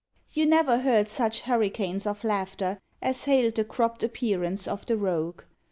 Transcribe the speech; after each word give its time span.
You 0.33 0.47
never 0.47 0.79
heard 0.79 1.07
such 1.09 1.41
hurricanes 1.41 2.07
of 2.07 2.23
laughter 2.23 2.79
As 3.03 3.25
hailed 3.25 3.53
the 3.53 3.63
cropped 3.63 4.01
appearance 4.01 4.67
of 4.67 4.83
the 4.87 4.97
rogue. 4.97 5.43